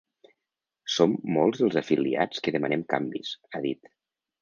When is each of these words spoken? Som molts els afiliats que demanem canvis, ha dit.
Som 0.93 1.13
molts 1.35 1.63
els 1.69 1.79
afiliats 1.83 2.43
que 2.47 2.57
demanem 2.59 2.89
canvis, 2.97 3.39
ha 3.53 3.67
dit. 3.71 3.97